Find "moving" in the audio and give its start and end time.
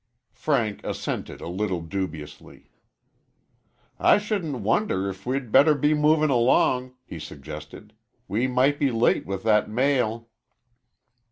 5.93-6.31